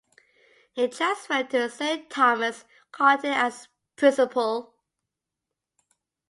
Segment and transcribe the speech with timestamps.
[0.73, 4.73] He transferred to Saint Thomas, Kotte as Principal.